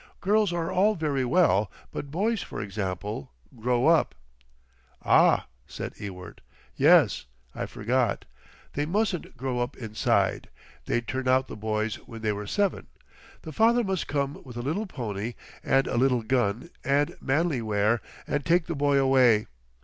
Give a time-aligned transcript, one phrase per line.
[0.19, 1.69] Girls are all very well.
[1.91, 4.15] But boys, for example—grow up."
[5.05, 6.41] "Ah!" said Ewart.
[6.75, 7.27] "Yes.
[7.53, 8.25] I forgot.
[8.73, 10.49] They mustn't grow up inside....
[10.87, 12.87] They'd turn out the boys when they were seven.
[13.43, 18.01] The father must come with a little pony and a little gun and manly wear,
[18.25, 19.45] and take the boy away.